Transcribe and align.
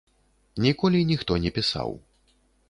Ніколі 0.65 1.01
ніхто 1.11 1.37
не 1.45 1.53
пісаў. 1.59 1.95